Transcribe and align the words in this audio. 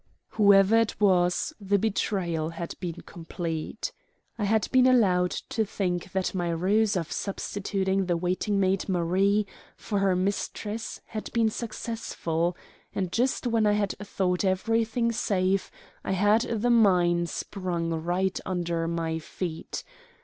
Whoever 0.29 0.75
it 0.79 0.99
was, 0.99 1.53
the 1.61 1.77
betrayal 1.77 2.49
had 2.49 2.73
been 2.79 3.01
complete. 3.05 3.91
I 4.35 4.45
had 4.45 4.67
been 4.71 4.87
allowed 4.87 5.29
to 5.49 5.63
think 5.63 6.11
that 6.13 6.33
my 6.33 6.49
ruse 6.49 6.97
of 6.97 7.11
substituting 7.11 8.07
the 8.07 8.17
waiting 8.17 8.59
maid 8.59 8.89
Marie 8.89 9.45
for 9.77 9.99
her 9.99 10.15
mistress 10.15 11.01
had 11.05 11.31
been 11.33 11.51
successful; 11.51 12.57
and 12.95 13.11
just 13.11 13.45
when 13.45 13.67
I 13.67 13.73
had 13.73 13.93
thought 14.01 14.43
everything 14.43 15.11
safe 15.11 15.69
I 16.03 16.13
had 16.13 16.41
the 16.49 16.71
mine 16.71 17.27
sprung 17.27 17.91
right 17.91 18.39
under 18.43 18.87
my 18.87 19.19
feet. 19.19 19.83